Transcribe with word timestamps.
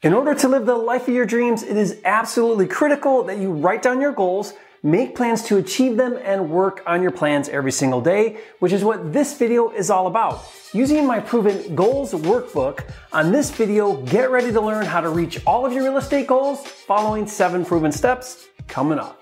In 0.00 0.14
order 0.14 0.32
to 0.32 0.46
live 0.46 0.64
the 0.64 0.76
life 0.76 1.08
of 1.08 1.14
your 1.14 1.26
dreams, 1.26 1.64
it 1.64 1.76
is 1.76 2.00
absolutely 2.04 2.68
critical 2.68 3.24
that 3.24 3.38
you 3.38 3.50
write 3.50 3.82
down 3.82 4.00
your 4.00 4.12
goals, 4.12 4.52
make 4.80 5.16
plans 5.16 5.42
to 5.46 5.56
achieve 5.56 5.96
them, 5.96 6.16
and 6.22 6.50
work 6.50 6.84
on 6.86 7.02
your 7.02 7.10
plans 7.10 7.48
every 7.48 7.72
single 7.72 8.00
day, 8.00 8.38
which 8.60 8.70
is 8.70 8.84
what 8.84 9.12
this 9.12 9.36
video 9.36 9.70
is 9.70 9.90
all 9.90 10.06
about. 10.06 10.44
Using 10.72 11.04
my 11.04 11.18
proven 11.18 11.74
goals 11.74 12.12
workbook, 12.12 12.88
on 13.12 13.32
this 13.32 13.50
video, 13.50 14.00
get 14.02 14.30
ready 14.30 14.52
to 14.52 14.60
learn 14.60 14.86
how 14.86 15.00
to 15.00 15.08
reach 15.08 15.44
all 15.44 15.66
of 15.66 15.72
your 15.72 15.82
real 15.82 15.96
estate 15.96 16.28
goals 16.28 16.64
following 16.64 17.26
seven 17.26 17.64
proven 17.64 17.90
steps 17.90 18.46
coming 18.68 19.00
up. 19.00 19.20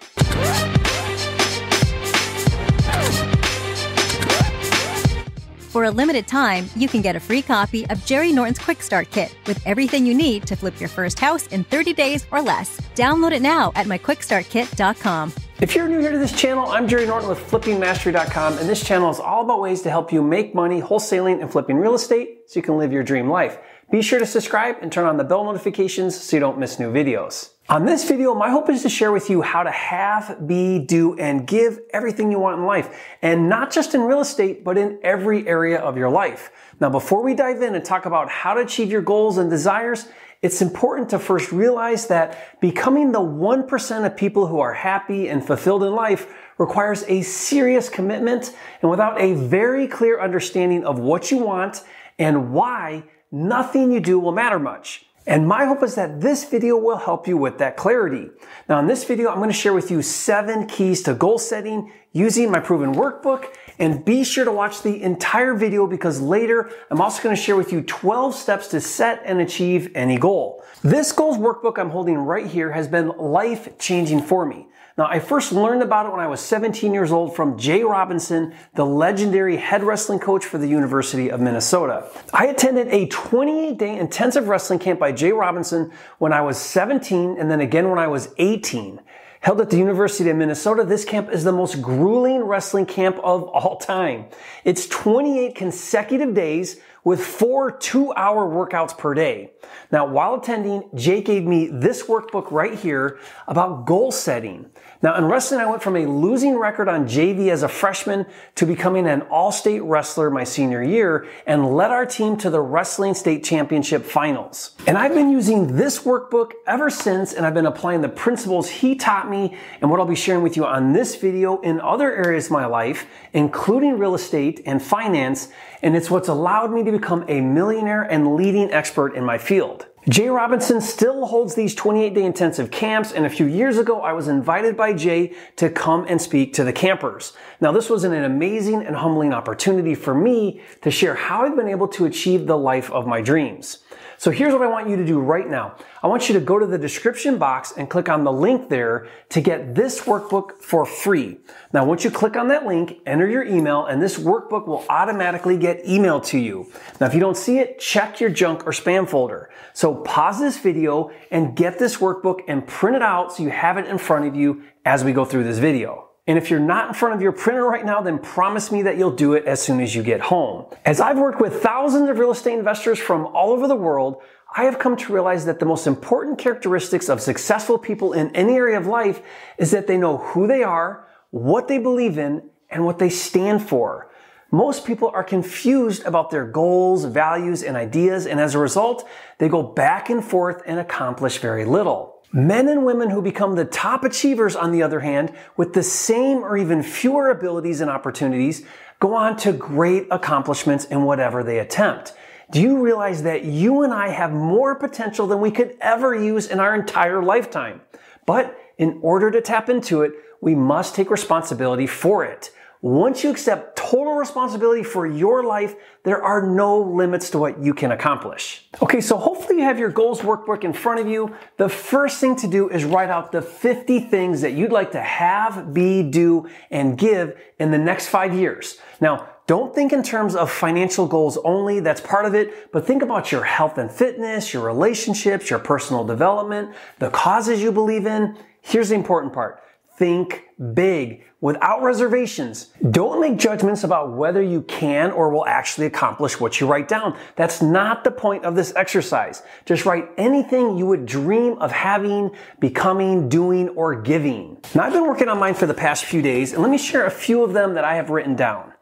A 5.86 5.90
limited 5.90 6.28
time, 6.28 6.68
you 6.76 6.88
can 6.88 7.00
get 7.00 7.16
a 7.16 7.20
free 7.20 7.42
copy 7.42 7.86
of 7.88 8.04
Jerry 8.04 8.32
Norton's 8.32 8.58
Quick 8.58 8.82
Start 8.82 9.10
Kit 9.10 9.34
with 9.46 9.60
everything 9.66 10.06
you 10.06 10.14
need 10.14 10.46
to 10.46 10.54
flip 10.54 10.78
your 10.78 10.88
first 10.88 11.18
house 11.18 11.46
in 11.48 11.64
30 11.64 11.94
days 11.94 12.26
or 12.30 12.42
less. 12.42 12.80
Download 12.94 13.32
it 13.32 13.42
now 13.42 13.72
at 13.74 13.86
myquickstartkit.com. 13.86 15.45
If 15.58 15.74
you're 15.74 15.88
new 15.88 16.00
here 16.00 16.12
to 16.12 16.18
this 16.18 16.38
channel, 16.38 16.66
I'm 16.66 16.86
Jerry 16.86 17.06
Norton 17.06 17.30
with 17.30 17.38
flippingmastery.com, 17.38 18.58
and 18.58 18.68
this 18.68 18.84
channel 18.84 19.08
is 19.08 19.18
all 19.18 19.42
about 19.42 19.58
ways 19.58 19.80
to 19.82 19.90
help 19.90 20.12
you 20.12 20.20
make 20.20 20.54
money 20.54 20.82
wholesaling 20.82 21.40
and 21.40 21.50
flipping 21.50 21.78
real 21.78 21.94
estate 21.94 22.40
so 22.46 22.60
you 22.60 22.62
can 22.62 22.76
live 22.76 22.92
your 22.92 23.02
dream 23.02 23.30
life. 23.30 23.56
Be 23.90 24.02
sure 24.02 24.18
to 24.18 24.26
subscribe 24.26 24.76
and 24.82 24.92
turn 24.92 25.06
on 25.06 25.16
the 25.16 25.24
bell 25.24 25.44
notifications 25.44 26.20
so 26.20 26.36
you 26.36 26.40
don't 26.40 26.58
miss 26.58 26.78
new 26.78 26.92
videos. 26.92 27.52
On 27.70 27.86
this 27.86 28.06
video, 28.06 28.34
my 28.34 28.50
hope 28.50 28.68
is 28.68 28.82
to 28.82 28.90
share 28.90 29.12
with 29.12 29.30
you 29.30 29.40
how 29.40 29.62
to 29.62 29.70
have, 29.70 30.46
be, 30.46 30.78
do, 30.78 31.18
and 31.18 31.46
give 31.46 31.80
everything 31.90 32.30
you 32.30 32.38
want 32.38 32.58
in 32.58 32.66
life. 32.66 32.94
And 33.22 33.48
not 33.48 33.72
just 33.72 33.94
in 33.94 34.02
real 34.02 34.20
estate, 34.20 34.62
but 34.62 34.76
in 34.76 34.98
every 35.02 35.48
area 35.48 35.78
of 35.78 35.96
your 35.96 36.10
life. 36.10 36.50
Now, 36.80 36.90
before 36.90 37.22
we 37.22 37.34
dive 37.34 37.62
in 37.62 37.74
and 37.74 37.82
talk 37.82 38.04
about 38.04 38.28
how 38.28 38.52
to 38.52 38.60
achieve 38.60 38.90
your 38.90 39.00
goals 39.00 39.38
and 39.38 39.48
desires, 39.48 40.06
it's 40.42 40.60
important 40.60 41.10
to 41.10 41.18
first 41.18 41.50
realize 41.52 42.08
that 42.08 42.60
becoming 42.60 43.12
the 43.12 43.20
1% 43.20 44.06
of 44.06 44.16
people 44.16 44.46
who 44.46 44.60
are 44.60 44.74
happy 44.74 45.28
and 45.28 45.44
fulfilled 45.44 45.82
in 45.82 45.94
life 45.94 46.32
requires 46.58 47.04
a 47.08 47.22
serious 47.22 47.88
commitment. 47.88 48.54
And 48.82 48.90
without 48.90 49.20
a 49.20 49.34
very 49.34 49.88
clear 49.88 50.20
understanding 50.20 50.84
of 50.84 50.98
what 50.98 51.30
you 51.30 51.38
want 51.38 51.82
and 52.18 52.52
why, 52.52 53.04
nothing 53.32 53.92
you 53.92 54.00
do 54.00 54.18
will 54.18 54.32
matter 54.32 54.58
much. 54.58 55.05
And 55.26 55.48
my 55.48 55.64
hope 55.64 55.82
is 55.82 55.96
that 55.96 56.20
this 56.20 56.44
video 56.44 56.76
will 56.76 56.98
help 56.98 57.26
you 57.26 57.36
with 57.36 57.58
that 57.58 57.76
clarity. 57.76 58.30
Now 58.68 58.78
in 58.78 58.86
this 58.86 59.02
video, 59.02 59.28
I'm 59.30 59.38
going 59.38 59.50
to 59.50 59.54
share 59.54 59.72
with 59.72 59.90
you 59.90 60.00
seven 60.00 60.68
keys 60.68 61.02
to 61.02 61.14
goal 61.14 61.38
setting 61.38 61.90
using 62.12 62.50
my 62.50 62.60
proven 62.60 62.94
workbook. 62.94 63.52
And 63.78 64.04
be 64.04 64.22
sure 64.22 64.44
to 64.44 64.52
watch 64.52 64.82
the 64.82 65.02
entire 65.02 65.54
video 65.54 65.86
because 65.86 66.20
later 66.20 66.70
I'm 66.90 67.00
also 67.00 67.22
going 67.22 67.34
to 67.34 67.42
share 67.42 67.56
with 67.56 67.72
you 67.72 67.82
12 67.82 68.34
steps 68.36 68.68
to 68.68 68.80
set 68.80 69.20
and 69.24 69.40
achieve 69.40 69.90
any 69.96 70.16
goal. 70.16 70.62
This 70.82 71.10
goals 71.10 71.38
workbook 71.38 71.78
I'm 71.78 71.90
holding 71.90 72.18
right 72.18 72.46
here 72.46 72.70
has 72.70 72.86
been 72.86 73.08
life 73.08 73.76
changing 73.78 74.22
for 74.22 74.46
me. 74.46 74.68
Now, 74.98 75.08
I 75.10 75.20
first 75.20 75.52
learned 75.52 75.82
about 75.82 76.06
it 76.06 76.12
when 76.12 76.20
I 76.20 76.26
was 76.26 76.40
17 76.40 76.94
years 76.94 77.12
old 77.12 77.36
from 77.36 77.58
Jay 77.58 77.82
Robinson, 77.82 78.54
the 78.74 78.86
legendary 78.86 79.58
head 79.58 79.84
wrestling 79.84 80.18
coach 80.18 80.46
for 80.46 80.56
the 80.56 80.66
University 80.66 81.30
of 81.30 81.38
Minnesota. 81.38 82.08
I 82.32 82.46
attended 82.46 82.88
a 82.88 83.06
28 83.08 83.76
day 83.76 83.98
intensive 83.98 84.48
wrestling 84.48 84.78
camp 84.78 84.98
by 84.98 85.12
Jay 85.12 85.32
Robinson 85.32 85.92
when 86.16 86.32
I 86.32 86.40
was 86.40 86.56
17 86.56 87.36
and 87.38 87.50
then 87.50 87.60
again 87.60 87.90
when 87.90 87.98
I 87.98 88.06
was 88.06 88.30
18. 88.38 89.02
Held 89.40 89.60
at 89.60 89.68
the 89.68 89.76
University 89.76 90.30
of 90.30 90.36
Minnesota, 90.38 90.82
this 90.82 91.04
camp 91.04 91.30
is 91.30 91.44
the 91.44 91.52
most 91.52 91.82
grueling 91.82 92.40
wrestling 92.40 92.86
camp 92.86 93.16
of 93.18 93.42
all 93.42 93.76
time. 93.76 94.24
It's 94.64 94.86
28 94.86 95.54
consecutive 95.54 96.32
days 96.32 96.80
with 97.06 97.24
four 97.24 97.70
two 97.70 98.12
hour 98.14 98.44
workouts 98.44 98.98
per 98.98 99.14
day. 99.14 99.52
Now, 99.92 100.06
while 100.06 100.34
attending, 100.34 100.90
Jake 100.96 101.26
gave 101.26 101.44
me 101.44 101.68
this 101.68 102.02
workbook 102.02 102.50
right 102.50 102.74
here 102.74 103.20
about 103.46 103.86
goal 103.86 104.10
setting. 104.10 104.68
Now, 105.02 105.16
in 105.16 105.26
wrestling, 105.26 105.60
I 105.60 105.66
went 105.66 105.82
from 105.82 105.94
a 105.94 106.06
losing 106.06 106.58
record 106.58 106.88
on 106.88 107.06
JV 107.06 107.50
as 107.50 107.62
a 107.62 107.68
freshman 107.68 108.26
to 108.56 108.66
becoming 108.66 109.06
an 109.06 109.22
all-state 109.22 109.82
wrestler 109.84 110.30
my 110.30 110.42
senior 110.42 110.82
year 110.82 111.28
and 111.46 111.76
led 111.76 111.92
our 111.92 112.06
team 112.06 112.36
to 112.38 112.50
the 112.50 112.60
wrestling 112.60 113.14
state 113.14 113.44
championship 113.44 114.04
finals. 114.04 114.74
And 114.88 114.98
I've 114.98 115.14
been 115.14 115.30
using 115.30 115.76
this 115.76 116.00
workbook 116.00 116.52
ever 116.66 116.90
since, 116.90 117.32
and 117.34 117.46
I've 117.46 117.54
been 117.54 117.66
applying 117.66 118.00
the 118.00 118.08
principles 118.08 118.68
he 118.68 118.96
taught 118.96 119.30
me 119.30 119.56
and 119.80 119.90
what 119.90 120.00
I'll 120.00 120.06
be 120.06 120.16
sharing 120.16 120.42
with 120.42 120.56
you 120.56 120.64
on 120.64 120.92
this 120.92 121.14
video 121.14 121.60
in 121.60 121.80
other 121.80 122.12
areas 122.12 122.46
of 122.46 122.52
my 122.52 122.66
life, 122.66 123.06
including 123.32 123.98
real 123.98 124.16
estate 124.16 124.62
and 124.66 124.82
finance. 124.82 125.48
And 125.82 125.94
it's 125.94 126.10
what's 126.10 126.28
allowed 126.28 126.72
me 126.72 126.82
to 126.82 126.95
become 126.98 127.24
a 127.28 127.40
millionaire 127.40 128.02
and 128.02 128.36
leading 128.36 128.72
expert 128.72 129.14
in 129.14 129.24
my 129.24 129.38
field. 129.38 129.86
Jay 130.08 130.28
Robinson 130.28 130.80
still 130.80 131.26
holds 131.26 131.56
these 131.56 131.74
28 131.74 132.14
day 132.14 132.22
intensive 132.22 132.70
camps, 132.70 133.10
and 133.10 133.26
a 133.26 133.30
few 133.30 133.46
years 133.46 133.76
ago, 133.76 134.00
I 134.00 134.12
was 134.12 134.28
invited 134.28 134.76
by 134.76 134.92
Jay 134.92 135.34
to 135.56 135.68
come 135.68 136.06
and 136.08 136.22
speak 136.22 136.54
to 136.54 136.64
the 136.64 136.72
campers. 136.72 137.32
Now, 137.60 137.72
this 137.72 137.90
was 137.90 138.04
an 138.04 138.14
amazing 138.14 138.86
and 138.86 138.94
humbling 138.94 139.34
opportunity 139.34 139.96
for 139.96 140.14
me 140.14 140.62
to 140.82 140.92
share 140.92 141.16
how 141.16 141.44
I've 141.44 141.56
been 141.56 141.68
able 141.68 141.88
to 141.88 142.04
achieve 142.04 142.46
the 142.46 142.56
life 142.56 142.88
of 142.92 143.08
my 143.08 143.20
dreams. 143.20 143.78
So 144.18 144.30
here's 144.30 144.52
what 144.52 144.62
I 144.62 144.66
want 144.66 144.88
you 144.88 144.96
to 144.96 145.04
do 145.04 145.20
right 145.20 145.48
now. 145.48 145.76
I 146.02 146.06
want 146.06 146.28
you 146.28 146.34
to 146.34 146.40
go 146.40 146.58
to 146.58 146.66
the 146.66 146.78
description 146.78 147.38
box 147.38 147.72
and 147.76 147.88
click 147.88 148.08
on 148.08 148.24
the 148.24 148.32
link 148.32 148.68
there 148.68 149.08
to 149.30 149.40
get 149.40 149.74
this 149.74 150.00
workbook 150.02 150.60
for 150.60 150.86
free. 150.86 151.38
Now, 151.72 151.84
once 151.84 152.04
you 152.04 152.10
click 152.10 152.36
on 152.36 152.48
that 152.48 152.66
link, 152.66 152.98
enter 153.06 153.28
your 153.28 153.44
email 153.44 153.86
and 153.86 154.02
this 154.02 154.18
workbook 154.18 154.66
will 154.66 154.84
automatically 154.88 155.56
get 155.56 155.84
emailed 155.84 156.24
to 156.26 156.38
you. 156.38 156.70
Now, 157.00 157.06
if 157.06 157.14
you 157.14 157.20
don't 157.20 157.36
see 157.36 157.58
it, 157.58 157.78
check 157.78 158.20
your 158.20 158.30
junk 158.30 158.66
or 158.66 158.72
spam 158.72 159.08
folder. 159.08 159.50
So 159.74 159.94
pause 159.94 160.40
this 160.40 160.58
video 160.58 161.10
and 161.30 161.54
get 161.56 161.78
this 161.78 161.96
workbook 161.98 162.40
and 162.48 162.66
print 162.66 162.96
it 162.96 163.02
out 163.02 163.34
so 163.34 163.42
you 163.42 163.50
have 163.50 163.76
it 163.76 163.86
in 163.86 163.98
front 163.98 164.26
of 164.26 164.34
you 164.34 164.62
as 164.84 165.04
we 165.04 165.12
go 165.12 165.24
through 165.24 165.44
this 165.44 165.58
video. 165.58 166.05
And 166.26 166.36
if 166.36 166.50
you're 166.50 166.58
not 166.58 166.88
in 166.88 166.94
front 166.94 167.14
of 167.14 167.22
your 167.22 167.32
printer 167.32 167.64
right 167.64 167.84
now, 167.84 168.00
then 168.00 168.18
promise 168.18 168.72
me 168.72 168.82
that 168.82 168.98
you'll 168.98 169.12
do 169.12 169.34
it 169.34 169.44
as 169.44 169.62
soon 169.62 169.80
as 169.80 169.94
you 169.94 170.02
get 170.02 170.20
home. 170.20 170.66
As 170.84 171.00
I've 171.00 171.18
worked 171.18 171.40
with 171.40 171.62
thousands 171.62 172.08
of 172.10 172.18
real 172.18 172.32
estate 172.32 172.58
investors 172.58 172.98
from 172.98 173.26
all 173.26 173.52
over 173.52 173.68
the 173.68 173.76
world, 173.76 174.20
I 174.56 174.64
have 174.64 174.78
come 174.78 174.96
to 174.96 175.12
realize 175.12 175.44
that 175.44 175.60
the 175.60 175.66
most 175.66 175.86
important 175.86 176.38
characteristics 176.38 177.08
of 177.08 177.20
successful 177.20 177.78
people 177.78 178.12
in 178.12 178.34
any 178.34 178.54
area 178.54 178.76
of 178.78 178.86
life 178.86 179.22
is 179.58 179.70
that 179.70 179.86
they 179.86 179.96
know 179.96 180.18
who 180.18 180.46
they 180.48 180.64
are, 180.64 181.06
what 181.30 181.68
they 181.68 181.78
believe 181.78 182.18
in, 182.18 182.42
and 182.70 182.84
what 182.84 182.98
they 182.98 183.10
stand 183.10 183.62
for. 183.62 184.10
Most 184.50 184.84
people 184.86 185.10
are 185.12 185.24
confused 185.24 186.04
about 186.04 186.30
their 186.30 186.46
goals, 186.46 187.04
values, 187.04 187.62
and 187.62 187.76
ideas, 187.76 188.26
and 188.26 188.40
as 188.40 188.54
a 188.54 188.58
result, 188.58 189.06
they 189.38 189.48
go 189.48 189.62
back 189.62 190.08
and 190.08 190.24
forth 190.24 190.62
and 190.66 190.78
accomplish 190.80 191.38
very 191.38 191.64
little. 191.64 192.15
Men 192.32 192.68
and 192.68 192.84
women 192.84 193.10
who 193.10 193.22
become 193.22 193.54
the 193.54 193.64
top 193.64 194.04
achievers, 194.04 194.56
on 194.56 194.72
the 194.72 194.82
other 194.82 195.00
hand, 195.00 195.32
with 195.56 195.72
the 195.72 195.82
same 195.82 196.38
or 196.38 196.56
even 196.56 196.82
fewer 196.82 197.30
abilities 197.30 197.80
and 197.80 197.90
opportunities, 197.90 198.64
go 199.00 199.14
on 199.14 199.36
to 199.38 199.52
great 199.52 200.06
accomplishments 200.10 200.84
in 200.86 201.04
whatever 201.04 201.42
they 201.42 201.58
attempt. 201.58 202.12
Do 202.50 202.60
you 202.60 202.82
realize 202.82 203.22
that 203.24 203.44
you 203.44 203.82
and 203.82 203.92
I 203.92 204.08
have 204.08 204.32
more 204.32 204.74
potential 204.74 205.26
than 205.26 205.40
we 205.40 205.50
could 205.50 205.76
ever 205.80 206.14
use 206.14 206.46
in 206.46 206.60
our 206.60 206.74
entire 206.74 207.22
lifetime? 207.22 207.80
But 208.24 208.56
in 208.78 208.98
order 209.02 209.30
to 209.30 209.40
tap 209.40 209.68
into 209.68 210.02
it, 210.02 210.12
we 210.40 210.54
must 210.54 210.94
take 210.94 211.10
responsibility 211.10 211.86
for 211.86 212.24
it. 212.24 212.50
Once 212.82 213.24
you 213.24 213.30
accept 213.30 213.76
total 213.76 214.14
responsibility 214.14 214.82
for 214.82 215.06
your 215.06 215.42
life, 215.42 215.74
there 216.02 216.22
are 216.22 216.46
no 216.46 216.80
limits 216.80 217.30
to 217.30 217.38
what 217.38 217.62
you 217.62 217.72
can 217.72 217.92
accomplish. 217.92 218.66
Okay, 218.82 219.00
so 219.00 219.16
hopefully 219.16 219.58
you 219.58 219.64
have 219.64 219.78
your 219.78 219.90
goals 219.90 220.20
workbook 220.20 220.62
in 220.62 220.72
front 220.72 221.00
of 221.00 221.08
you. 221.08 221.34
The 221.56 221.68
first 221.68 222.20
thing 222.20 222.36
to 222.36 222.46
do 222.46 222.68
is 222.68 222.84
write 222.84 223.08
out 223.08 223.32
the 223.32 223.42
50 223.42 224.00
things 224.00 224.42
that 224.42 224.52
you'd 224.52 224.72
like 224.72 224.92
to 224.92 225.00
have, 225.00 225.72
be, 225.72 226.02
do, 226.02 226.48
and 226.70 226.98
give 226.98 227.38
in 227.58 227.70
the 227.70 227.78
next 227.78 228.08
five 228.08 228.34
years. 228.34 228.78
Now, 229.00 229.28
don't 229.46 229.74
think 229.74 229.92
in 229.92 230.02
terms 230.02 230.34
of 230.34 230.50
financial 230.50 231.06
goals 231.06 231.38
only, 231.44 231.78
that's 231.78 232.00
part 232.00 232.24
of 232.26 232.34
it, 232.34 232.72
but 232.72 232.84
think 232.84 233.02
about 233.02 233.30
your 233.30 233.44
health 233.44 233.78
and 233.78 233.90
fitness, 233.90 234.52
your 234.52 234.64
relationships, 234.64 235.50
your 235.50 235.60
personal 235.60 236.04
development, 236.04 236.74
the 236.98 237.10
causes 237.10 237.62
you 237.62 237.70
believe 237.70 238.06
in. 238.06 238.36
Here's 238.60 238.88
the 238.88 238.96
important 238.96 239.32
part. 239.32 239.62
Think 239.96 240.44
big 240.74 241.24
without 241.40 241.82
reservations. 241.82 242.72
Don't 242.90 243.20
make 243.20 243.38
judgments 243.38 243.82
about 243.82 244.12
whether 244.12 244.42
you 244.42 244.62
can 244.62 245.10
or 245.10 245.30
will 245.30 245.46
actually 245.46 245.86
accomplish 245.86 246.38
what 246.38 246.60
you 246.60 246.66
write 246.66 246.88
down. 246.88 247.16
That's 247.36 247.62
not 247.62 248.04
the 248.04 248.10
point 248.10 248.44
of 248.44 248.56
this 248.56 248.74
exercise. 248.76 249.42
Just 249.64 249.86
write 249.86 250.08
anything 250.18 250.76
you 250.76 250.86
would 250.86 251.06
dream 251.06 251.54
of 251.58 251.72
having, 251.72 252.30
becoming, 252.60 253.28
doing, 253.28 253.70
or 253.70 254.00
giving. 254.02 254.58
Now, 254.74 254.84
I've 254.84 254.92
been 254.92 255.06
working 255.06 255.28
on 255.28 255.38
mine 255.38 255.54
for 255.54 255.66
the 255.66 255.74
past 255.74 256.04
few 256.04 256.20
days, 256.20 256.52
and 256.52 256.62
let 256.62 256.70
me 256.70 256.78
share 256.78 257.06
a 257.06 257.10
few 257.10 257.42
of 257.42 257.52
them 257.52 257.74
that 257.74 257.84
I 257.84 257.94
have 257.94 258.10
written 258.10 258.36
down. 258.36 258.72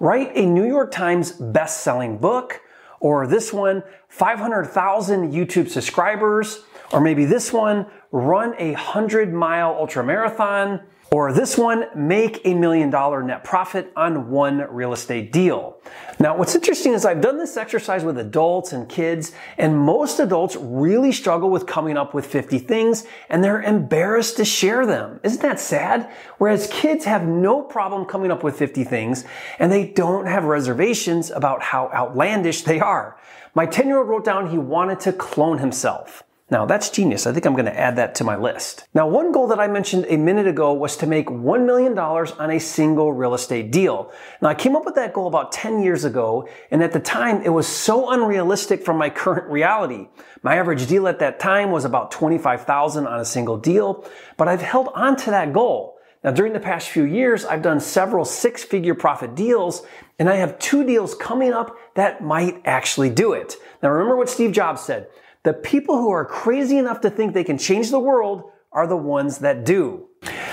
Write 0.00 0.32
a 0.34 0.46
New 0.46 0.66
York 0.66 0.90
Times 0.90 1.32
best-selling 1.32 2.18
book, 2.18 2.60
or 2.98 3.26
this 3.26 3.52
one, 3.52 3.82
500,000 4.08 5.32
YouTube 5.32 5.68
subscribers, 5.68 6.60
or 6.92 7.00
maybe 7.00 7.24
this 7.24 7.52
one, 7.52 7.86
run 8.10 8.54
a 8.58 8.72
100 8.72 9.32
mile 9.32 9.70
ultra 9.78 10.04
marathon, 10.04 10.80
Or 11.12 11.30
this 11.30 11.58
one, 11.58 11.84
make 11.94 12.40
a 12.46 12.54
million 12.54 12.88
dollar 12.88 13.22
net 13.22 13.44
profit 13.44 13.92
on 13.94 14.30
one 14.30 14.60
real 14.70 14.94
estate 14.94 15.30
deal. 15.30 15.76
Now, 16.18 16.38
what's 16.38 16.54
interesting 16.54 16.94
is 16.94 17.04
I've 17.04 17.20
done 17.20 17.36
this 17.36 17.58
exercise 17.58 18.02
with 18.02 18.16
adults 18.16 18.72
and 18.72 18.88
kids, 18.88 19.32
and 19.58 19.76
most 19.76 20.20
adults 20.20 20.56
really 20.56 21.12
struggle 21.12 21.50
with 21.50 21.66
coming 21.66 21.98
up 21.98 22.14
with 22.14 22.24
50 22.24 22.58
things, 22.60 23.04
and 23.28 23.44
they're 23.44 23.60
embarrassed 23.60 24.38
to 24.38 24.46
share 24.46 24.86
them. 24.86 25.20
Isn't 25.22 25.42
that 25.42 25.60
sad? 25.60 26.10
Whereas 26.38 26.66
kids 26.68 27.04
have 27.04 27.26
no 27.26 27.60
problem 27.60 28.06
coming 28.06 28.30
up 28.30 28.42
with 28.42 28.56
50 28.56 28.82
things, 28.84 29.26
and 29.58 29.70
they 29.70 29.88
don't 29.88 30.24
have 30.24 30.44
reservations 30.44 31.30
about 31.30 31.62
how 31.62 31.90
outlandish 31.92 32.62
they 32.62 32.80
are. 32.80 33.18
My 33.54 33.66
10 33.66 33.86
year 33.86 33.98
old 33.98 34.08
wrote 34.08 34.24
down 34.24 34.48
he 34.48 34.56
wanted 34.56 35.00
to 35.00 35.12
clone 35.12 35.58
himself. 35.58 36.22
Now 36.52 36.66
that's 36.66 36.90
genius. 36.90 37.26
I 37.26 37.32
think 37.32 37.46
I'm 37.46 37.54
going 37.54 37.64
to 37.64 37.80
add 37.80 37.96
that 37.96 38.14
to 38.16 38.24
my 38.24 38.36
list. 38.36 38.86
Now, 38.92 39.08
one 39.08 39.32
goal 39.32 39.46
that 39.46 39.58
I 39.58 39.68
mentioned 39.68 40.04
a 40.10 40.18
minute 40.18 40.46
ago 40.46 40.74
was 40.74 40.98
to 40.98 41.06
make 41.06 41.28
$1 41.28 41.64
million 41.64 41.98
on 41.98 42.50
a 42.50 42.60
single 42.60 43.10
real 43.10 43.32
estate 43.32 43.72
deal. 43.72 44.12
Now 44.42 44.50
I 44.50 44.54
came 44.54 44.76
up 44.76 44.84
with 44.84 44.94
that 44.96 45.14
goal 45.14 45.28
about 45.28 45.52
10 45.52 45.82
years 45.82 46.04
ago, 46.04 46.46
and 46.70 46.82
at 46.82 46.92
the 46.92 47.00
time 47.00 47.40
it 47.40 47.48
was 47.48 47.66
so 47.66 48.10
unrealistic 48.10 48.84
from 48.84 48.98
my 48.98 49.08
current 49.08 49.50
reality. 49.50 50.08
My 50.42 50.56
average 50.56 50.86
deal 50.88 51.08
at 51.08 51.20
that 51.20 51.40
time 51.40 51.70
was 51.70 51.86
about 51.86 52.10
25,000 52.10 53.06
on 53.06 53.18
a 53.18 53.24
single 53.24 53.56
deal, 53.56 54.04
but 54.36 54.46
I've 54.46 54.60
held 54.60 54.90
on 54.94 55.16
to 55.16 55.30
that 55.30 55.54
goal. 55.54 55.96
Now, 56.22 56.32
during 56.32 56.52
the 56.52 56.60
past 56.60 56.90
few 56.90 57.04
years, 57.04 57.46
I've 57.46 57.62
done 57.62 57.80
several 57.80 58.26
six 58.26 58.62
figure 58.62 58.94
profit 58.94 59.34
deals, 59.34 59.86
and 60.18 60.28
I 60.28 60.36
have 60.36 60.58
two 60.58 60.84
deals 60.84 61.14
coming 61.14 61.54
up 61.54 61.74
that 61.94 62.22
might 62.22 62.60
actually 62.66 63.08
do 63.08 63.32
it. 63.32 63.56
Now, 63.82 63.88
remember 63.88 64.16
what 64.16 64.28
Steve 64.28 64.52
Jobs 64.52 64.82
said. 64.82 65.08
The 65.44 65.52
people 65.52 65.96
who 65.96 66.10
are 66.10 66.24
crazy 66.24 66.78
enough 66.78 67.00
to 67.00 67.10
think 67.10 67.34
they 67.34 67.42
can 67.42 67.58
change 67.58 67.90
the 67.90 67.98
world 67.98 68.44
are 68.70 68.86
the 68.86 68.96
ones 68.96 69.38
that 69.38 69.64
do. 69.64 70.08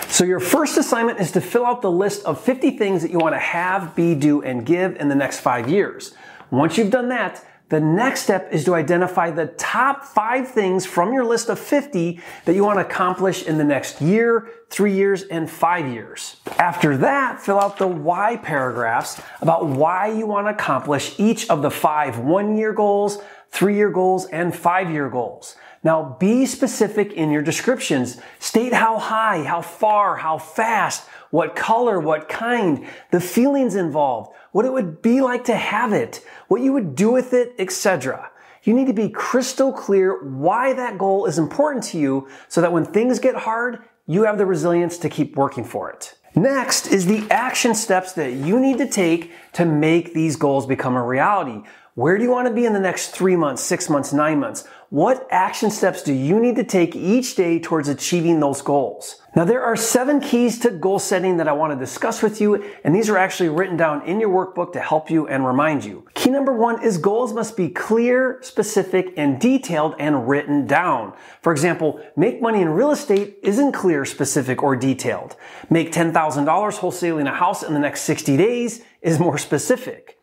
So 0.07 0.24
your 0.24 0.39
first 0.39 0.77
assignment 0.77 1.19
is 1.19 1.31
to 1.33 1.41
fill 1.41 1.63
out 1.63 1.83
the 1.83 1.91
list 1.91 2.25
of 2.25 2.41
50 2.41 2.71
things 2.71 3.03
that 3.03 3.12
you 3.12 3.19
want 3.19 3.36
to 3.36 3.39
have, 3.39 3.95
be, 3.95 4.15
do, 4.15 4.41
and 4.41 4.65
give 4.65 4.95
in 4.95 5.07
the 5.07 5.15
next 5.15 5.41
five 5.41 5.69
years. 5.69 6.13
Once 6.50 6.77
you've 6.77 6.89
done 6.89 7.09
that, 7.09 7.45
the 7.69 7.80
next 7.80 8.24
step 8.24 8.51
is 8.51 8.65
to 8.65 8.74
identify 8.74 9.30
the 9.30 9.45
top 9.45 10.03
five 10.03 10.47
things 10.47 10.88
from 10.88 11.13
your 11.13 11.24
list 11.24 11.50
of 11.50 11.59
50 11.59 12.19
that 12.45 12.56
you 12.56 12.63
want 12.63 12.80
to 12.80 12.86
accomplish 12.86 13.44
in 13.44 13.59
the 13.59 13.63
next 13.63 14.01
year, 14.01 14.50
three 14.71 14.95
years, 14.95 15.21
and 15.21 15.47
five 15.47 15.88
years. 15.88 16.38
After 16.57 16.97
that, 16.97 17.39
fill 17.39 17.59
out 17.59 17.77
the 17.77 17.88
why 17.88 18.38
paragraphs 18.38 19.21
about 19.39 19.68
why 19.68 20.07
you 20.07 20.25
want 20.25 20.47
to 20.47 20.51
accomplish 20.51 21.13
each 21.19 21.47
of 21.51 21.62
the 21.62 21.69
five 21.69 22.18
one 22.18 22.57
year 22.57 22.74
goals, 22.74 23.19
three 23.51 23.75
year 23.75 23.90
goals, 23.90 24.25
and 24.28 24.56
five 24.56 24.90
year 24.90 25.10
goals. 25.10 25.56
Now 25.84 26.18
be 26.19 26.46
specific 26.46 27.13
in 27.13 27.31
your 27.31 27.42
descriptions. 27.42 28.19
State 28.40 28.74
how 28.74 29.00
high, 29.00 29.44
how 29.44 29.62
far, 29.62 30.18
how 30.18 30.38
fast, 30.38 31.07
what 31.31 31.56
color, 31.56 32.00
what 32.00 32.28
kind, 32.28 32.86
the 33.12 33.22
feelings 33.22 33.75
involved, 33.75 34.31
what 34.51 34.66
it 34.66 34.74
would 34.74 35.01
be 35.01 35.22
like 35.22 35.46
to 35.46 35.56
have 35.56 35.94
it, 35.94 36.25
what 36.48 36.62
you 36.62 36.74
would 36.74 36.96
do 36.96 37.12
with 37.12 37.34
it, 37.34 37.54
etc. 37.60 38.30
You 38.63 38.74
need 38.74 38.88
to 38.88 38.94
be 38.94 39.10
crystal 39.10 39.72
clear 39.72 40.22
why 40.24 40.74
that 40.74 40.98
goal 40.98 41.25
is 41.25 41.38
important 41.38 41.84
to 41.86 42.00
you 42.00 42.28
so 42.50 42.62
that 42.62 42.74
when 42.74 42.86
things 42.86 43.19
get 43.19 43.36
hard, 43.36 43.80
you 44.06 44.24
have 44.24 44.38
the 44.38 44.46
resilience 44.46 44.98
to 44.98 45.10
keep 45.10 45.36
working 45.36 45.63
for 45.63 45.90
it. 45.92 46.16
Next 46.36 46.88
is 46.88 47.06
the 47.06 47.25
action 47.31 47.74
steps 47.74 48.13
that 48.13 48.34
you 48.34 48.60
need 48.60 48.78
to 48.80 48.88
take 48.88 49.31
to 49.54 49.66
make 49.66 50.13
these 50.13 50.36
goals 50.36 50.66
become 50.66 50.96
a 50.96 51.04
reality. 51.04 51.63
Where 52.00 52.18
do 52.18 52.24
you 52.24 52.31
want 52.31 52.48
to 52.48 52.54
be 52.54 52.63
in 52.63 52.72
the 52.72 52.80
next 52.80 53.10
three 53.10 53.36
months, 53.36 53.62
six 53.62 53.90
months, 53.90 54.13
nine 54.13 54.40
months? 54.40 54.66
What 54.90 55.28
action 55.30 55.69
steps 55.69 56.01
do 56.01 56.13
you 56.13 56.40
need 56.40 56.56
to 56.56 56.63
take 56.63 56.96
each 56.96 57.36
day 57.36 57.60
towards 57.60 57.90
achieving 57.90 58.40
those 58.40 58.62
goals? 58.62 59.22
Now, 59.36 59.44
there 59.44 59.62
are 59.62 59.75
seven 59.75 60.22
keys 60.22 60.60
to 60.60 60.69
goal 60.69 61.00
setting 61.00 61.36
that 61.36 61.50
I 61.50 61.51
want 61.51 61.74
to 61.74 61.78
discuss 61.78 62.22
with 62.22 62.40
you, 62.40 62.63
and 62.86 62.96
these 62.96 63.10
are 63.10 63.18
actually 63.18 63.50
written 63.50 63.75
down 63.75 64.07
in 64.07 64.22
your 64.22 64.30
workbook 64.30 64.72
to 64.74 64.80
help 64.80 65.12
you 65.12 65.28
and 65.28 65.46
remind 65.46 65.84
you. 65.84 66.07
Key 66.13 66.30
number 66.30 66.54
one 66.54 66.81
is 66.81 66.98
goals 66.98 67.34
must 67.34 67.57
be 67.57 67.68
clear, 67.68 68.40
specific, 68.44 69.13
and 69.18 69.38
detailed 69.38 69.94
and 70.00 70.30
written 70.30 70.66
down. 70.66 71.12
For 71.42 71.51
example, 71.51 72.00
make 72.16 72.42
money 72.42 72.62
in 72.62 72.69
real 72.69 72.92
estate 72.92 73.40
isn't 73.44 73.74
clear, 73.74 74.06
specific, 74.06 74.63
or 74.63 74.78
detailed. 74.78 75.36
Make 75.69 75.92
$10,000 75.92 76.13
wholesaling 76.13 77.28
a 77.28 77.36
house 77.36 77.62
in 77.62 77.74
the 77.74 77.80
next 77.80 78.04
60 78.04 78.38
days 78.38 78.84
is 79.01 79.19
more 79.19 79.38
specific. 79.38 80.19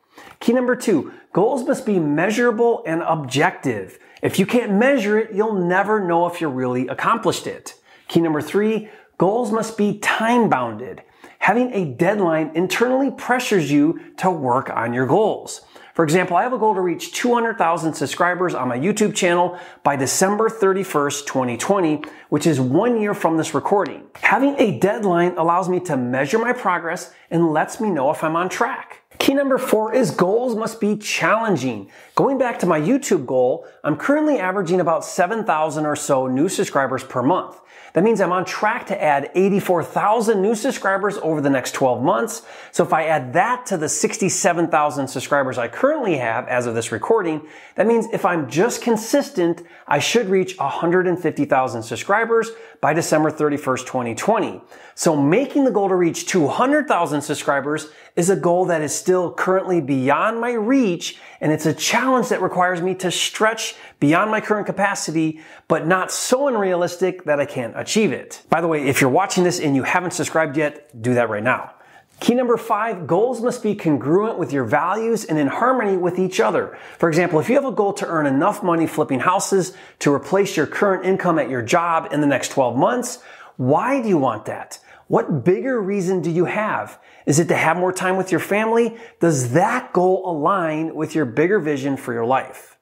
Key 0.46 0.52
number 0.52 0.76
two, 0.76 1.12
goals 1.32 1.66
must 1.66 1.84
be 1.84 1.98
measurable 1.98 2.84
and 2.86 3.02
objective. 3.02 3.98
If 4.22 4.38
you 4.38 4.46
can't 4.46 4.74
measure 4.74 5.18
it, 5.18 5.34
you'll 5.34 5.56
never 5.66 5.98
know 5.98 6.28
if 6.28 6.40
you 6.40 6.46
really 6.46 6.86
accomplished 6.86 7.48
it. 7.48 7.74
Key 8.06 8.20
number 8.20 8.40
three, 8.40 8.88
goals 9.18 9.50
must 9.50 9.76
be 9.76 9.98
time 9.98 10.48
bounded. 10.48 11.02
Having 11.40 11.72
a 11.72 11.84
deadline 11.86 12.52
internally 12.54 13.10
pressures 13.10 13.72
you 13.72 13.98
to 14.18 14.30
work 14.30 14.70
on 14.70 14.92
your 14.92 15.08
goals. 15.08 15.62
For 15.94 16.04
example, 16.04 16.36
I 16.36 16.44
have 16.44 16.52
a 16.52 16.58
goal 16.58 16.76
to 16.76 16.80
reach 16.80 17.12
200,000 17.12 17.94
subscribers 17.94 18.54
on 18.54 18.68
my 18.68 18.78
YouTube 18.78 19.16
channel 19.16 19.58
by 19.82 19.96
December 19.96 20.48
31st, 20.48 21.26
2020, 21.26 22.04
which 22.28 22.46
is 22.46 22.60
one 22.60 23.00
year 23.00 23.14
from 23.14 23.36
this 23.36 23.52
recording. 23.52 24.04
Having 24.14 24.60
a 24.60 24.78
deadline 24.78 25.36
allows 25.38 25.68
me 25.68 25.80
to 25.80 25.96
measure 25.96 26.38
my 26.38 26.52
progress 26.52 27.12
and 27.32 27.52
lets 27.52 27.80
me 27.80 27.90
know 27.90 28.12
if 28.12 28.22
I'm 28.22 28.36
on 28.36 28.48
track. 28.48 29.02
Key 29.18 29.34
number 29.34 29.58
four 29.58 29.94
is 29.94 30.10
goals 30.10 30.54
must 30.56 30.80
be 30.80 30.96
challenging. 30.96 31.90
Going 32.14 32.38
back 32.38 32.58
to 32.60 32.66
my 32.66 32.80
YouTube 32.80 33.26
goal, 33.26 33.66
I'm 33.82 33.96
currently 33.96 34.38
averaging 34.38 34.80
about 34.80 35.04
7,000 35.04 35.86
or 35.86 35.96
so 35.96 36.26
new 36.26 36.48
subscribers 36.48 37.02
per 37.04 37.22
month. 37.22 37.60
That 37.92 38.04
means 38.04 38.20
I'm 38.20 38.32
on 38.32 38.44
track 38.44 38.86
to 38.88 39.02
add 39.02 39.30
84,000 39.34 40.42
new 40.42 40.54
subscribers 40.54 41.16
over 41.18 41.40
the 41.40 41.48
next 41.48 41.72
12 41.72 42.02
months. 42.02 42.42
So 42.70 42.84
if 42.84 42.92
I 42.92 43.06
add 43.06 43.32
that 43.32 43.64
to 43.66 43.76
the 43.76 43.88
67,000 43.88 45.08
subscribers 45.08 45.56
I 45.56 45.68
currently 45.68 46.18
have 46.18 46.46
as 46.48 46.66
of 46.66 46.74
this 46.74 46.92
recording, 46.92 47.46
that 47.76 47.86
means 47.86 48.06
if 48.12 48.24
I'm 48.24 48.50
just 48.50 48.82
consistent, 48.82 49.62
I 49.86 49.98
should 49.98 50.28
reach 50.28 50.58
150,000 50.58 51.82
subscribers 51.82 52.50
by 52.80 52.92
December 52.92 53.30
31st, 53.30 53.86
2020. 53.86 54.60
So 54.94 55.16
making 55.16 55.64
the 55.64 55.70
goal 55.70 55.88
to 55.88 55.94
reach 55.94 56.26
200,000 56.26 57.22
subscribers 57.22 57.88
is 58.14 58.30
a 58.30 58.36
goal 58.36 58.66
that 58.66 58.82
is 58.82 58.94
still 58.94 59.32
currently 59.32 59.80
beyond 59.80 60.40
my 60.40 60.52
reach 60.52 61.18
and 61.40 61.52
it's 61.52 61.66
a 61.66 61.74
challenge 61.74 62.28
that 62.28 62.40
requires 62.40 62.80
me 62.80 62.94
to 62.96 63.10
stretch 63.10 63.74
beyond 64.00 64.30
my 64.30 64.40
current 64.40 64.66
capacity, 64.66 65.40
but 65.68 65.86
not 65.86 66.10
so 66.10 66.48
unrealistic 66.48 67.24
that 67.24 67.40
I 67.40 67.46
can't 67.46 67.65
achieve 67.74 68.12
it. 68.12 68.42
By 68.48 68.60
the 68.60 68.68
way, 68.68 68.86
if 68.86 69.00
you're 69.00 69.10
watching 69.10 69.44
this 69.44 69.58
and 69.58 69.74
you 69.74 69.82
haven't 69.82 70.12
subscribed 70.12 70.56
yet, 70.56 71.00
do 71.02 71.14
that 71.14 71.28
right 71.28 71.42
now. 71.42 71.72
Key 72.18 72.34
number 72.34 72.56
five, 72.56 73.06
goals 73.06 73.42
must 73.42 73.62
be 73.62 73.74
congruent 73.74 74.38
with 74.38 74.50
your 74.52 74.64
values 74.64 75.24
and 75.24 75.38
in 75.38 75.48
harmony 75.48 75.98
with 75.98 76.18
each 76.18 76.40
other. 76.40 76.78
For 76.98 77.08
example, 77.08 77.40
if 77.40 77.48
you 77.48 77.56
have 77.56 77.66
a 77.66 77.72
goal 77.72 77.92
to 77.94 78.06
earn 78.06 78.26
enough 78.26 78.62
money 78.62 78.86
flipping 78.86 79.20
houses 79.20 79.74
to 79.98 80.12
replace 80.12 80.56
your 80.56 80.66
current 80.66 81.04
income 81.04 81.38
at 81.38 81.50
your 81.50 81.60
job 81.60 82.08
in 82.12 82.22
the 82.22 82.26
next 82.26 82.52
12 82.52 82.76
months, 82.76 83.22
why 83.56 84.00
do 84.00 84.08
you 84.08 84.16
want 84.16 84.46
that? 84.46 84.78
What 85.08 85.44
bigger 85.44 85.80
reason 85.80 86.22
do 86.22 86.30
you 86.30 86.46
have? 86.46 86.98
Is 87.26 87.38
it 87.38 87.48
to 87.48 87.56
have 87.56 87.76
more 87.76 87.92
time 87.92 88.16
with 88.16 88.30
your 88.30 88.40
family? 88.40 88.96
Does 89.20 89.52
that 89.52 89.92
goal 89.92 90.28
align 90.28 90.94
with 90.94 91.14
your 91.14 91.26
bigger 91.26 91.60
vision 91.60 91.96
for 91.96 92.12
your 92.12 92.26
life? 92.26 92.76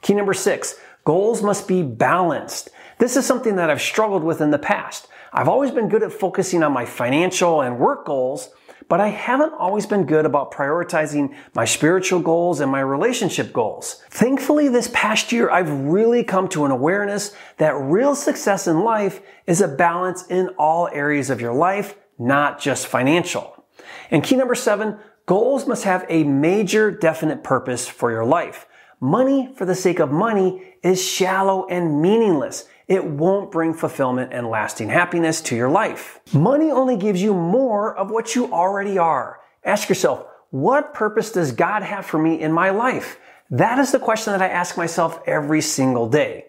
Key 0.00 0.14
number 0.14 0.34
six, 0.34 0.76
goals 1.04 1.42
must 1.42 1.68
be 1.68 1.82
balanced. 1.82 2.70
This 2.98 3.16
is 3.16 3.24
something 3.24 3.56
that 3.56 3.70
I've 3.70 3.80
struggled 3.80 4.24
with 4.24 4.40
in 4.40 4.50
the 4.50 4.58
past. 4.58 5.06
I've 5.32 5.48
always 5.48 5.70
been 5.70 5.88
good 5.88 6.02
at 6.02 6.12
focusing 6.12 6.62
on 6.62 6.72
my 6.72 6.84
financial 6.84 7.60
and 7.60 7.78
work 7.78 8.04
goals, 8.04 8.50
but 8.88 9.00
I 9.00 9.08
haven't 9.08 9.52
always 9.52 9.86
been 9.86 10.04
good 10.04 10.24
about 10.24 10.52
prioritizing 10.52 11.34
my 11.54 11.64
spiritual 11.64 12.20
goals 12.20 12.58
and 12.60 12.72
my 12.72 12.80
relationship 12.80 13.52
goals. 13.52 14.02
Thankfully, 14.10 14.68
this 14.68 14.90
past 14.92 15.30
year, 15.30 15.50
I've 15.50 15.70
really 15.70 16.24
come 16.24 16.48
to 16.48 16.64
an 16.64 16.70
awareness 16.70 17.34
that 17.58 17.74
real 17.74 18.14
success 18.14 18.66
in 18.66 18.80
life 18.80 19.20
is 19.46 19.60
a 19.60 19.68
balance 19.68 20.26
in 20.26 20.48
all 20.58 20.88
areas 20.88 21.30
of 21.30 21.40
your 21.40 21.52
life, 21.52 21.94
not 22.18 22.60
just 22.60 22.86
financial. 22.86 23.64
And 24.10 24.24
key 24.24 24.36
number 24.36 24.54
seven, 24.54 24.98
goals 25.26 25.66
must 25.66 25.84
have 25.84 26.04
a 26.08 26.24
major 26.24 26.90
definite 26.90 27.44
purpose 27.44 27.86
for 27.86 28.10
your 28.10 28.24
life. 28.24 28.66
Money 29.00 29.52
for 29.54 29.64
the 29.64 29.74
sake 29.74 29.98
of 29.98 30.10
money 30.10 30.74
is 30.82 31.02
shallow 31.02 31.66
and 31.66 32.02
meaningless 32.02 32.66
it 32.88 33.04
won't 33.04 33.50
bring 33.50 33.74
fulfillment 33.74 34.32
and 34.32 34.48
lasting 34.48 34.88
happiness 34.88 35.42
to 35.42 35.54
your 35.54 35.68
life. 35.68 36.20
Money 36.32 36.70
only 36.70 36.96
gives 36.96 37.20
you 37.20 37.34
more 37.34 37.94
of 37.94 38.10
what 38.10 38.34
you 38.34 38.50
already 38.50 38.96
are. 38.96 39.40
Ask 39.62 39.90
yourself, 39.90 40.24
what 40.50 40.94
purpose 40.94 41.30
does 41.30 41.52
God 41.52 41.82
have 41.82 42.06
for 42.06 42.18
me 42.18 42.40
in 42.40 42.50
my 42.50 42.70
life? 42.70 43.18
That 43.50 43.78
is 43.78 43.92
the 43.92 43.98
question 43.98 44.32
that 44.32 44.40
I 44.40 44.48
ask 44.48 44.78
myself 44.78 45.20
every 45.26 45.60
single 45.60 46.08
day. 46.08 46.46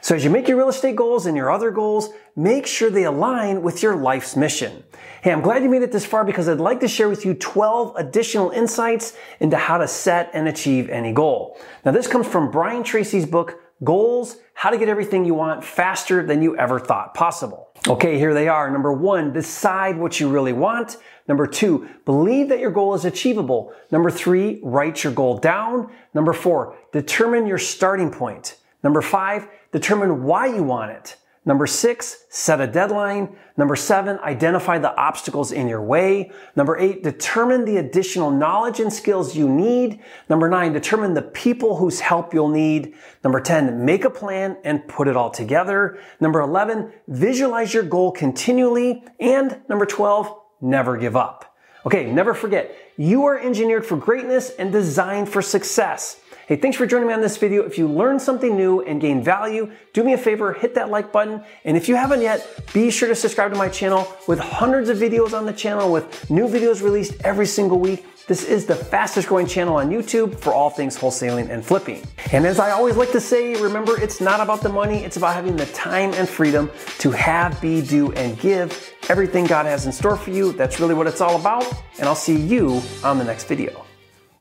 So 0.00 0.14
as 0.14 0.24
you 0.24 0.30
make 0.30 0.48
your 0.48 0.56
real 0.56 0.68
estate 0.68 0.96
goals 0.96 1.26
and 1.26 1.36
your 1.36 1.50
other 1.50 1.70
goals, 1.70 2.10
make 2.36 2.66
sure 2.66 2.90
they 2.90 3.04
align 3.04 3.62
with 3.62 3.82
your 3.82 3.96
life's 3.96 4.36
mission. 4.36 4.84
Hey, 5.22 5.32
I'm 5.32 5.40
glad 5.40 5.62
you 5.62 5.68
made 5.68 5.82
it 5.82 5.90
this 5.90 6.06
far 6.06 6.24
because 6.24 6.48
I'd 6.48 6.58
like 6.58 6.80
to 6.80 6.88
share 6.88 7.08
with 7.08 7.24
you 7.24 7.34
12 7.34 7.96
additional 7.96 8.50
insights 8.50 9.16
into 9.40 9.56
how 9.56 9.78
to 9.78 9.88
set 9.88 10.30
and 10.32 10.46
achieve 10.46 10.88
any 10.88 11.12
goal. 11.12 11.58
Now 11.84 11.90
this 11.90 12.06
comes 12.06 12.26
from 12.26 12.50
Brian 12.50 12.84
Tracy's 12.84 13.26
book, 13.26 13.60
Goals, 13.82 14.36
How 14.54 14.70
to 14.70 14.78
Get 14.78 14.88
Everything 14.88 15.24
You 15.24 15.34
Want 15.34 15.64
Faster 15.64 16.24
Than 16.24 16.42
You 16.42 16.56
Ever 16.56 16.80
Thought 16.80 17.14
Possible. 17.14 17.68
Okay, 17.86 18.18
here 18.18 18.34
they 18.34 18.48
are. 18.48 18.70
Number 18.70 18.92
one, 18.92 19.32
decide 19.32 19.96
what 19.96 20.18
you 20.18 20.28
really 20.28 20.52
want. 20.52 20.96
Number 21.28 21.46
two, 21.46 21.88
believe 22.04 22.48
that 22.48 22.58
your 22.58 22.70
goal 22.70 22.94
is 22.94 23.04
achievable. 23.04 23.72
Number 23.90 24.10
three, 24.10 24.60
write 24.62 25.04
your 25.04 25.12
goal 25.12 25.38
down. 25.38 25.92
Number 26.12 26.32
four, 26.32 26.76
determine 26.92 27.46
your 27.46 27.58
starting 27.58 28.10
point. 28.10 28.56
Number 28.82 29.02
five, 29.02 29.48
determine 29.72 30.24
why 30.24 30.46
you 30.46 30.62
want 30.62 30.92
it. 30.92 31.16
Number 31.48 31.66
six, 31.66 32.24
set 32.28 32.60
a 32.60 32.66
deadline. 32.66 33.34
Number 33.56 33.74
seven, 33.74 34.18
identify 34.18 34.76
the 34.78 34.94
obstacles 34.96 35.50
in 35.50 35.66
your 35.66 35.80
way. 35.80 36.30
Number 36.56 36.76
eight, 36.76 37.02
determine 37.02 37.64
the 37.64 37.78
additional 37.78 38.30
knowledge 38.30 38.80
and 38.80 38.92
skills 38.92 39.34
you 39.34 39.48
need. 39.48 40.02
Number 40.28 40.50
nine, 40.50 40.74
determine 40.74 41.14
the 41.14 41.22
people 41.22 41.76
whose 41.76 42.00
help 42.00 42.34
you'll 42.34 42.48
need. 42.50 42.92
Number 43.24 43.40
10, 43.40 43.82
make 43.82 44.04
a 44.04 44.10
plan 44.10 44.58
and 44.62 44.86
put 44.88 45.08
it 45.08 45.16
all 45.16 45.30
together. 45.30 45.98
Number 46.20 46.40
11, 46.40 46.92
visualize 47.08 47.72
your 47.72 47.84
goal 47.84 48.12
continually. 48.12 49.02
And 49.18 49.62
number 49.70 49.86
12, 49.86 50.30
never 50.60 50.98
give 50.98 51.16
up. 51.16 51.56
Okay, 51.86 52.12
never 52.12 52.34
forget, 52.34 52.76
you 52.98 53.24
are 53.24 53.38
engineered 53.38 53.86
for 53.86 53.96
greatness 53.96 54.50
and 54.50 54.70
designed 54.70 55.30
for 55.30 55.40
success. 55.40 56.20
Hey, 56.48 56.56
thanks 56.56 56.78
for 56.78 56.86
joining 56.86 57.08
me 57.08 57.12
on 57.12 57.20
this 57.20 57.36
video. 57.36 57.64
If 57.64 57.76
you 57.76 57.86
learned 57.86 58.22
something 58.22 58.56
new 58.56 58.80
and 58.80 59.02
gained 59.02 59.22
value, 59.22 59.70
do 59.92 60.02
me 60.02 60.14
a 60.14 60.16
favor, 60.16 60.54
hit 60.54 60.76
that 60.76 60.88
like 60.88 61.12
button. 61.12 61.44
And 61.66 61.76
if 61.76 61.90
you 61.90 61.94
haven't 61.94 62.22
yet, 62.22 62.64
be 62.72 62.90
sure 62.90 63.06
to 63.06 63.14
subscribe 63.14 63.52
to 63.52 63.58
my 63.58 63.68
channel 63.68 64.10
with 64.26 64.38
hundreds 64.38 64.88
of 64.88 64.96
videos 64.96 65.36
on 65.36 65.44
the 65.44 65.52
channel 65.52 65.92
with 65.92 66.30
new 66.30 66.48
videos 66.48 66.82
released 66.82 67.20
every 67.22 67.44
single 67.44 67.78
week. 67.78 68.06
This 68.28 68.44
is 68.44 68.64
the 68.64 68.74
fastest 68.74 69.28
growing 69.28 69.46
channel 69.46 69.76
on 69.76 69.90
YouTube 69.90 70.38
for 70.38 70.54
all 70.54 70.70
things 70.70 70.96
wholesaling 70.96 71.50
and 71.50 71.62
flipping. 71.62 72.02
And 72.32 72.46
as 72.46 72.58
I 72.58 72.70
always 72.70 72.96
like 72.96 73.12
to 73.12 73.20
say, 73.20 73.54
remember, 73.60 74.00
it's 74.00 74.18
not 74.18 74.40
about 74.40 74.62
the 74.62 74.70
money, 74.70 75.04
it's 75.04 75.18
about 75.18 75.34
having 75.34 75.54
the 75.54 75.66
time 75.66 76.14
and 76.14 76.26
freedom 76.26 76.70
to 77.00 77.10
have, 77.10 77.60
be, 77.60 77.82
do, 77.82 78.10
and 78.12 78.40
give 78.40 78.94
everything 79.10 79.44
God 79.44 79.66
has 79.66 79.84
in 79.84 79.92
store 79.92 80.16
for 80.16 80.30
you. 80.30 80.52
That's 80.52 80.80
really 80.80 80.94
what 80.94 81.06
it's 81.06 81.20
all 81.20 81.38
about. 81.38 81.70
And 81.98 82.08
I'll 82.08 82.14
see 82.14 82.40
you 82.40 82.80
on 83.04 83.18
the 83.18 83.24
next 83.24 83.44
video. 83.48 83.87